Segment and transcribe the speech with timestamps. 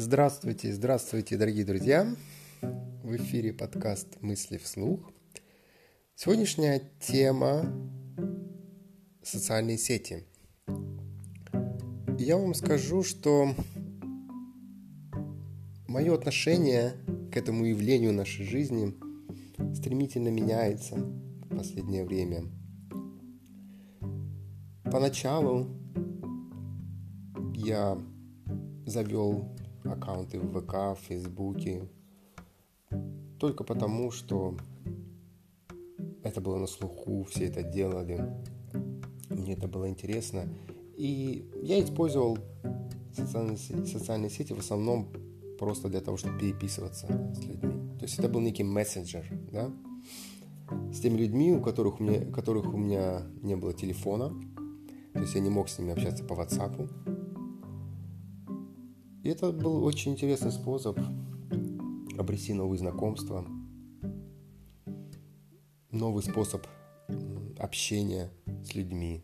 [0.00, 2.14] Здравствуйте, здравствуйте, дорогие друзья!
[2.62, 5.00] В эфире подкаст «Мысли вслух».
[6.14, 7.64] Сегодняшняя тема–
[9.24, 10.24] социальные сети.
[12.16, 13.52] Я вам скажу, что
[15.88, 16.92] мое отношение
[17.32, 18.94] к этому явлению нашей жизни
[19.74, 22.44] стремительно меняется в последнее время.
[24.84, 25.66] Поначалу
[27.52, 28.00] я
[28.86, 29.57] завел
[29.92, 31.88] аккаунты в ВК, в Фейсбуке,
[33.38, 34.56] только потому, что
[36.22, 38.24] это было на слуху, все это делали,
[39.28, 40.48] мне это было интересно.
[40.96, 42.38] И я использовал
[43.14, 45.08] социальные, социальные сети в основном
[45.58, 47.96] просто для того, чтобы переписываться с людьми.
[47.98, 49.70] То есть это был некий мессенджер, да,
[50.92, 54.32] с теми людьми, у которых у меня, которых у меня не было телефона,
[55.12, 57.07] то есть я не мог с ними общаться по WhatsApp.
[59.28, 60.98] И это был очень интересный способ
[62.16, 63.44] обрести новые знакомства,
[65.90, 66.66] новый способ
[67.58, 68.30] общения
[68.64, 69.22] с людьми.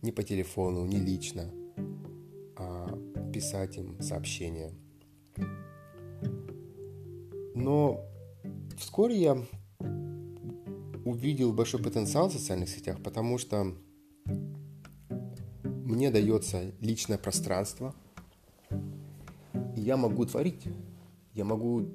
[0.00, 1.50] Не по телефону, не лично,
[2.56, 2.98] а
[3.30, 4.72] писать им сообщения.
[7.54, 8.00] Но
[8.78, 9.46] вскоре я
[11.04, 13.76] увидел большой потенциал в социальных сетях, потому что
[15.64, 17.94] мне дается личное пространство–
[19.76, 20.68] я могу творить,
[21.34, 21.88] я могу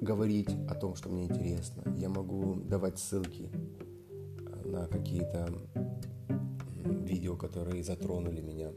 [0.00, 5.48] говорить о том, что мне интересно, я могу давать ссылки э, на какие-то
[6.84, 8.70] видео, которые затронули меня.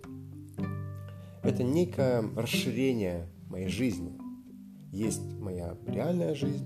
[1.44, 4.14] Это некое расширение моей жизни.
[4.92, 6.66] Есть моя реальная жизнь,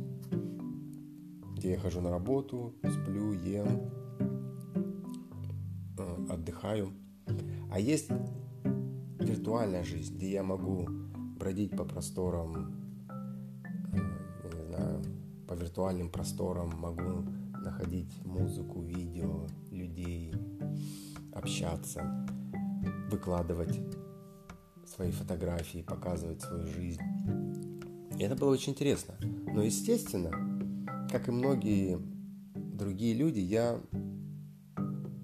[1.55, 3.91] где я хожу на работу, сплю, ем,
[5.97, 6.93] э, отдыхаю.
[7.71, 8.09] А есть
[9.19, 11.00] виртуальная жизнь, где я могу
[11.41, 12.71] бродить по просторам,
[13.93, 15.01] э, не знаю,
[15.47, 17.25] по виртуальным просторам, могу
[17.65, 20.35] находить музыку, видео, людей,
[21.33, 22.27] общаться,
[23.09, 23.79] выкладывать
[24.85, 27.01] свои фотографии, показывать свою жизнь.
[28.19, 29.15] И это было очень интересно.
[29.51, 30.29] Но, естественно,
[31.09, 31.97] как и многие
[32.53, 33.79] другие люди, я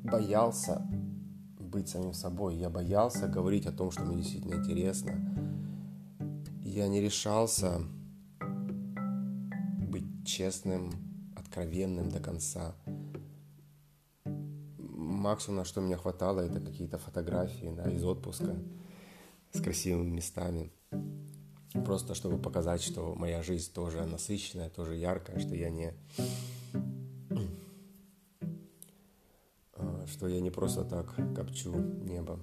[0.04, 0.82] боялся
[1.60, 2.56] быть самим собой.
[2.56, 5.37] Я боялся говорить о том, что мне действительно интересно
[6.78, 7.82] я не решался
[8.40, 10.92] быть честным,
[11.36, 12.76] откровенным до конца.
[14.78, 18.56] Максимум, на что мне хватало, это какие-то фотографии да, из отпуска
[19.54, 20.72] с красивыми местами.
[21.84, 25.96] Просто чтобы показать, что моя жизнь тоже насыщенная, тоже яркая, что я не
[30.06, 32.40] что я не просто так копчу небо.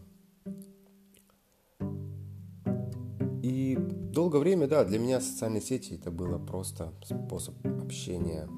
[4.15, 8.49] Долгое время, да, для меня социальные сети это было просто способ общения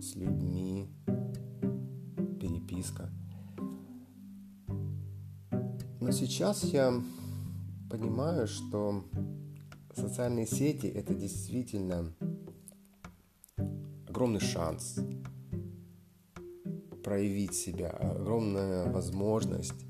[0.00, 0.88] с людьми,
[2.40, 3.10] переписка.
[6.00, 6.94] Но сейчас я
[7.90, 9.04] понимаю, что
[9.94, 12.14] социальные сети это действительно
[14.08, 14.98] огромный шанс
[17.04, 19.87] проявить себя, огромная возможность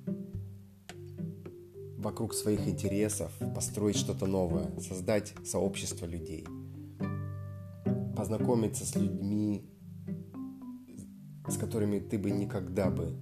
[1.98, 6.46] вокруг своих интересов, построить что-то новое, создать сообщество людей,
[8.16, 9.68] познакомиться с людьми,
[11.48, 13.16] с которыми ты бы никогда бы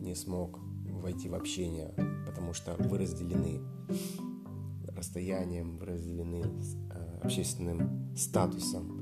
[0.00, 1.94] не смог войти в общение,
[2.26, 3.60] потому что вы разделены
[4.94, 6.44] расстоянием, вы разделены
[6.90, 9.00] э, общественным статусом,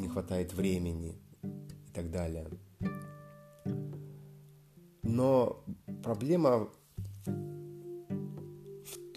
[0.00, 2.48] не хватает времени и так далее.
[5.02, 5.64] Но
[6.02, 6.68] проблема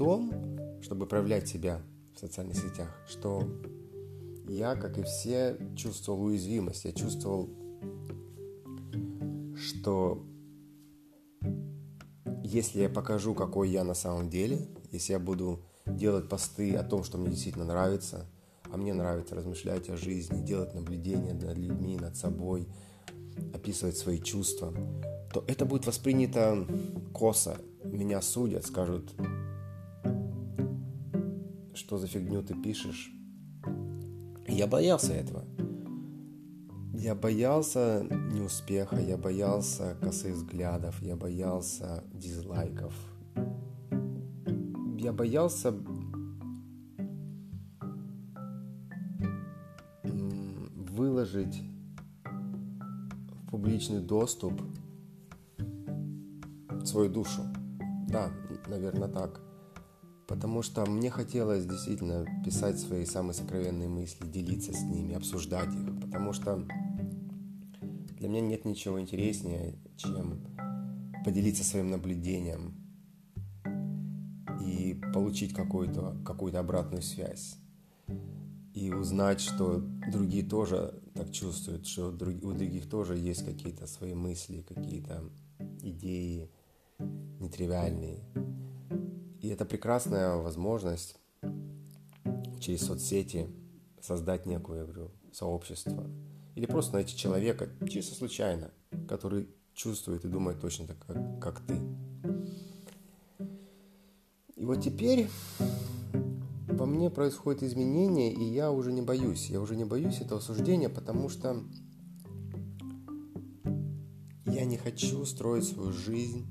[0.02, 0.34] том,
[0.82, 1.80] чтобы проявлять себя
[2.16, 3.44] в социальных сетях, что
[4.48, 6.86] я, как и все, чувствовал уязвимость.
[6.86, 7.52] Я чувствовал,
[9.56, 10.26] что
[12.44, 17.04] если я покажу, какой я на самом деле, если я буду делать посты о том,
[17.04, 18.26] что мне действительно нравится,
[18.72, 22.68] а мне нравится размышлять о жизни, делать наблюдения над людьми, над собой,
[23.54, 24.74] описывать свои чувства,
[25.32, 26.66] то это будет воспринято
[27.14, 27.58] косо.
[27.84, 29.14] Меня судят, скажут,
[31.92, 33.12] что за фигню ты пишешь.
[34.48, 35.44] я боялся этого.
[36.94, 42.94] Я боялся неуспеха, я боялся косых взглядов, я боялся дизлайков.
[44.98, 45.74] Я боялся
[50.96, 51.62] выложить
[52.24, 54.62] в публичный доступ
[56.86, 57.42] свою душу.
[58.08, 58.32] Да,
[58.70, 59.51] наверное, так
[60.32, 66.00] Потому что мне хотелось действительно писать свои самые сокровенные мысли, делиться с ними, обсуждать их.
[66.00, 66.66] Потому что
[68.18, 70.40] для меня нет ничего интереснее, чем
[71.26, 72.76] поделиться своим наблюдением
[74.66, 77.58] и получить какую-то какую обратную связь.
[78.74, 79.80] И узнать, что
[80.14, 85.30] другие тоже так чувствуют, что у других тоже есть какие-то свои мысли, какие-то
[85.82, 86.50] идеи
[87.00, 88.24] нетривиальные.
[89.42, 91.16] И это прекрасная возможность
[92.60, 93.48] через соцсети
[94.00, 96.06] создать некое, я говорю, сообщество.
[96.56, 98.72] Или просто найти человека, чисто случайно,
[99.10, 101.76] который чувствует и думает точно так, как, как ты.
[104.56, 105.28] И вот теперь
[106.68, 109.50] во мне происходит изменение, и я уже не боюсь.
[109.50, 111.64] Я уже не боюсь этого суждения, потому что
[114.46, 116.46] я не хочу строить свою жизнь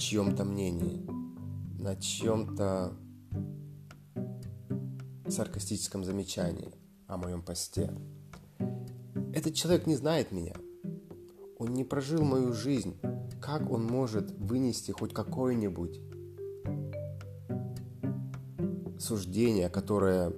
[0.00, 1.06] чьем-то мнении,
[1.78, 2.96] на чьем-то
[5.28, 6.72] саркастическом замечании
[7.06, 7.92] о моем посте.
[9.34, 10.54] Этот человек не знает меня.
[11.58, 12.98] Он не прожил мою жизнь.
[13.42, 16.00] Как он может вынести хоть какое-нибудь
[18.98, 20.32] суждение, которое,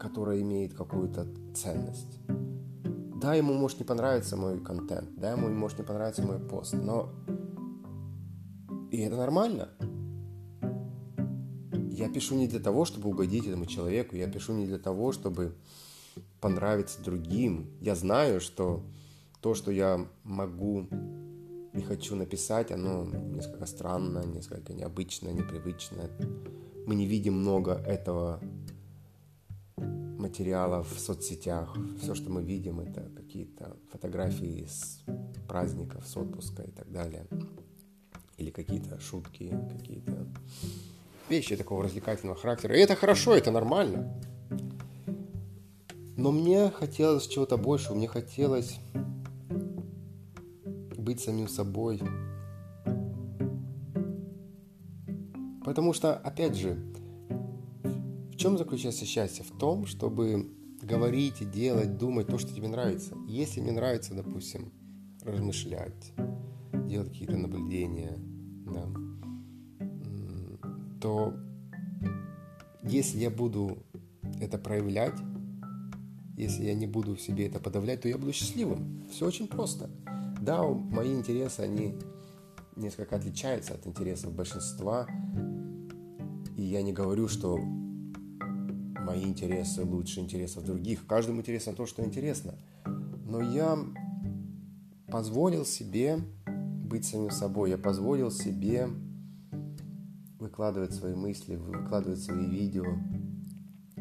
[0.00, 2.25] которое имеет какую-то ценность?
[3.26, 7.10] Да, ему может не понравиться мой контент, да, ему может не понравиться мой пост, но
[8.92, 9.70] и это нормально.
[11.90, 15.56] Я пишу не для того, чтобы угодить этому человеку, я пишу не для того, чтобы
[16.40, 17.68] понравиться другим.
[17.80, 18.84] Я знаю, что
[19.40, 20.86] то, что я могу
[21.72, 26.08] и хочу написать, оно несколько странно, несколько необычно, непривычно.
[26.86, 28.40] Мы не видим много этого
[30.18, 31.76] материала в соцсетях.
[32.00, 35.00] Все, что мы видим, это какие-то фотографии с
[35.48, 37.26] праздников, с отпуска и так далее.
[38.36, 40.26] Или какие-то шутки, какие-то
[41.28, 42.76] вещи такого развлекательного характера.
[42.76, 44.12] И это хорошо, это нормально.
[46.16, 48.78] Но мне хотелось чего-то большего, мне хотелось
[50.96, 52.00] быть самим собой.
[55.64, 56.78] Потому что, опять же,
[58.36, 59.42] в чем заключается счастье?
[59.46, 60.50] В том, чтобы
[60.82, 63.16] говорить и делать, думать то, что тебе нравится.
[63.26, 64.74] Если мне нравится, допустим,
[65.22, 66.12] размышлять,
[66.86, 68.18] делать какие-то наблюдения,
[68.66, 68.86] да,
[71.00, 71.32] то
[72.82, 73.78] если я буду
[74.38, 75.18] это проявлять,
[76.36, 79.02] если я не буду в себе это подавлять, то я буду счастливым.
[79.10, 79.88] Все очень просто.
[80.42, 81.94] Да, мои интересы, они
[82.76, 85.06] несколько отличаются от интересов большинства.
[86.54, 87.58] И я не говорю, что
[89.06, 91.06] мои интересы лучше интересов других.
[91.06, 92.54] Каждому интересно то, что интересно.
[93.24, 93.78] Но я
[95.08, 96.18] позволил себе
[96.84, 97.70] быть самим собой.
[97.70, 98.88] Я позволил себе
[100.40, 102.84] выкладывать свои мысли, выкладывать свои видео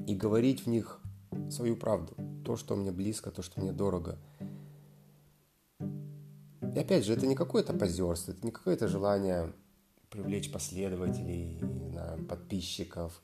[0.08, 1.00] и говорить в них
[1.50, 4.18] свою правду, то, что мне близко, то, что мне дорого.
[5.80, 9.54] И опять же, это не какое-то позерство, это не какое-то желание
[10.10, 13.22] привлечь последователей, не знаю, подписчиков.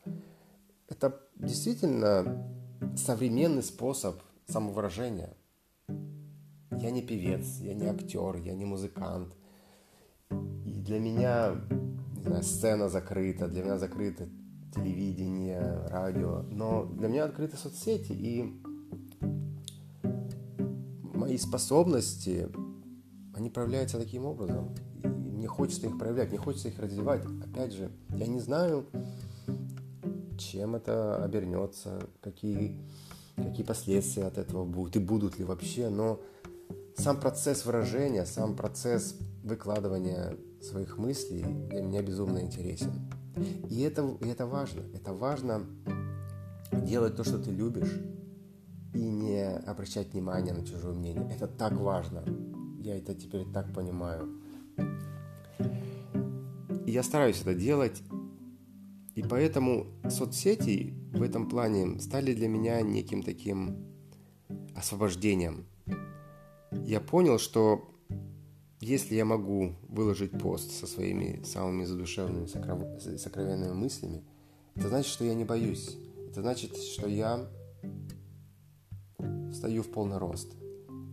[0.91, 2.45] Это действительно
[2.97, 5.37] современный способ самовыражения.
[5.87, 9.33] Я не певец, я не актер, я не музыкант.
[10.65, 11.55] И для меня
[12.17, 14.27] не знаю, сцена закрыта, для меня закрыто
[14.75, 18.61] телевидение, радио, но для меня открыты соцсети, и
[21.13, 22.49] мои способности,
[23.33, 24.75] они проявляются таким образом.
[25.01, 27.23] И мне хочется их проявлять, мне хочется их развивать.
[27.43, 28.87] Опять же, я не знаю,
[30.41, 32.79] чем это обернется, какие,
[33.35, 36.19] какие последствия от этого будут и будут ли вообще, но
[36.97, 42.91] сам процесс выражения, сам процесс выкладывания своих мыслей для меня безумно интересен.
[43.69, 44.81] И это, и это важно.
[44.93, 45.65] Это важно
[46.71, 48.01] делать то, что ты любишь,
[48.93, 51.29] и не обращать внимания на чужое мнение.
[51.33, 52.23] Это так важно.
[52.79, 54.41] Я это теперь так понимаю.
[56.85, 58.01] И я стараюсь это делать.
[59.15, 63.85] И поэтому соцсети в этом плане стали для меня неким таким
[64.75, 65.65] освобождением.
[66.85, 67.91] Я понял, что
[68.79, 72.47] если я могу выложить пост со своими самыми задушевными,
[73.17, 74.23] сокровенными мыслями,
[74.75, 75.97] это значит, что я не боюсь.
[76.29, 77.47] Это значит, что я
[79.53, 80.55] стою в полный рост.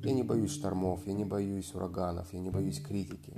[0.04, 3.34] Я не боюсь штормов, я не боюсь ураганов, я не боюсь критики.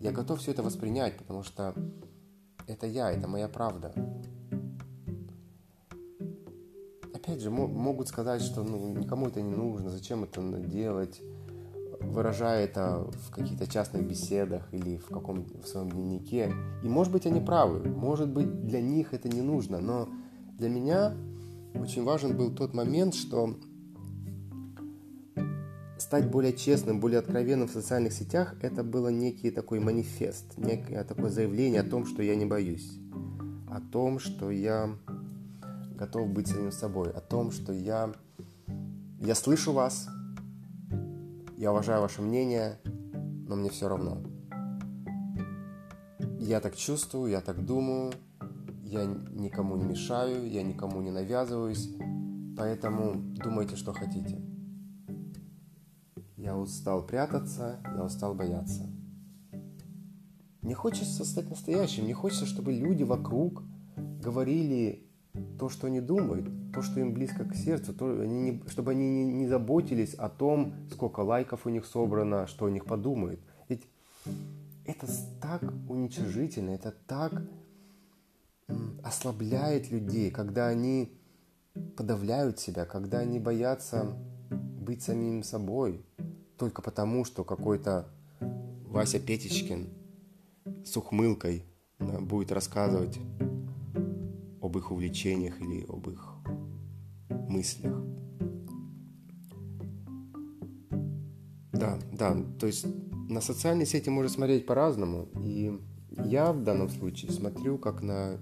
[0.00, 1.74] Я готов все это воспринять, потому что
[2.66, 3.92] это я, это моя правда.
[7.12, 11.22] Опять же, могут сказать, что ну, никому это не нужно, зачем это делать,
[12.00, 16.52] выражая это в каких-то частных беседах или в каком в своем дневнике.
[16.82, 20.08] И может быть они правы, может быть для них это не нужно, но
[20.58, 21.14] для меня
[21.74, 23.56] очень важен был тот момент, что
[25.98, 31.30] стать более честным, более откровенным в социальных сетях, это было некий такой манифест, некое такое
[31.30, 32.98] заявление о том, что я не боюсь,
[33.68, 34.96] о том, что я
[35.96, 38.12] готов быть самим собой, о том, что я,
[39.20, 40.08] я слышу вас,
[41.56, 42.78] я уважаю ваше мнение,
[43.48, 44.22] но мне все равно.
[46.38, 48.12] Я так чувствую, я так думаю,
[48.82, 51.90] я никому не мешаю, я никому не навязываюсь,
[52.56, 54.53] поэтому думайте, что хотите.
[56.44, 58.86] Я устал прятаться, я устал бояться.
[60.60, 63.62] Мне хочется стать настоящим, мне хочется, чтобы люди вокруг
[63.96, 65.08] говорили
[65.58, 69.08] то, что они думают, то, что им близко к сердцу, то, они не, чтобы они
[69.08, 73.40] не, не заботились о том, сколько лайков у них собрано, что о них подумают.
[73.70, 73.88] Ведь
[74.84, 75.06] это
[75.40, 77.42] так уничижительно, это так
[79.02, 81.18] ослабляет людей, когда они
[81.96, 84.14] подавляют себя, когда они боятся
[84.50, 86.04] быть самим собой,
[86.56, 88.08] только потому, что какой-то
[88.86, 89.88] Вася Петечкин
[90.84, 91.64] с ухмылкой
[91.98, 93.18] да, будет рассказывать
[94.60, 96.34] об их увлечениях или об их
[97.48, 98.00] мыслях.
[101.72, 102.86] Да, да, то есть
[103.28, 105.76] на социальные сети можно смотреть по-разному, и
[106.24, 108.38] я в данном случае смотрю как на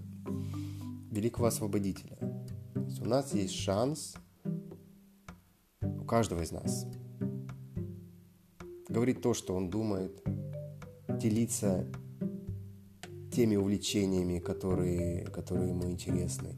[1.11, 2.17] великого освободителя.
[2.75, 4.15] То есть у нас есть шанс,
[5.83, 6.87] у каждого из нас–
[8.93, 10.23] говорить то, что он думает,
[11.09, 11.87] делиться
[13.33, 16.57] теми увлечениями, которые, которые ему интересны.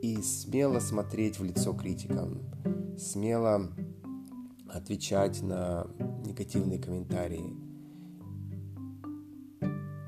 [0.00, 2.40] И смело смотреть в лицо критикам,
[2.96, 3.70] смело
[4.68, 5.86] отвечать на
[6.24, 7.54] негативные комментарии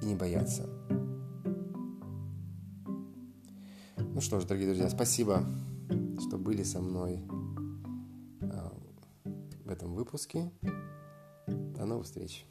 [0.02, 0.68] и не бояться.
[3.96, 5.44] Ну что ж, дорогие друзья, спасибо,
[6.18, 7.20] что были со мной
[9.70, 10.50] в этом выпуске.
[11.46, 12.44] До новых встреч!